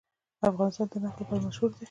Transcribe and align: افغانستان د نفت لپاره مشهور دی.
افغانستان 0.49 0.87
د 0.91 0.95
نفت 1.03 1.17
لپاره 1.21 1.43
مشهور 1.47 1.69
دی. 1.71 1.79